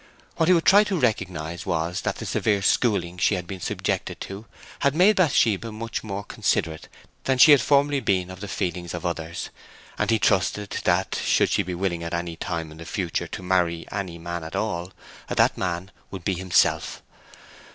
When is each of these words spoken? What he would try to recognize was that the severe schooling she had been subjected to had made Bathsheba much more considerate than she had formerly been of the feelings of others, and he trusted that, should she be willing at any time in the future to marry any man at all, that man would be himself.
What 0.37 0.47
he 0.49 0.53
would 0.55 0.65
try 0.65 0.83
to 0.85 0.97
recognize 0.99 1.63
was 1.67 2.01
that 2.01 2.15
the 2.15 2.25
severe 2.25 2.63
schooling 2.63 3.19
she 3.19 3.35
had 3.35 3.45
been 3.45 3.59
subjected 3.61 4.19
to 4.21 4.47
had 4.79 4.95
made 4.95 5.17
Bathsheba 5.17 5.71
much 5.71 6.03
more 6.03 6.23
considerate 6.23 6.87
than 7.25 7.37
she 7.37 7.51
had 7.51 7.61
formerly 7.61 7.99
been 7.99 8.31
of 8.31 8.39
the 8.39 8.47
feelings 8.47 8.95
of 8.95 9.05
others, 9.05 9.51
and 9.99 10.09
he 10.09 10.17
trusted 10.17 10.71
that, 10.85 11.19
should 11.23 11.51
she 11.51 11.61
be 11.61 11.75
willing 11.75 12.03
at 12.03 12.15
any 12.15 12.35
time 12.35 12.71
in 12.71 12.79
the 12.79 12.85
future 12.85 13.27
to 13.27 13.43
marry 13.43 13.85
any 13.91 14.17
man 14.17 14.43
at 14.43 14.55
all, 14.55 14.91
that 15.27 15.55
man 15.55 15.91
would 16.09 16.23
be 16.25 16.33
himself. 16.33 17.03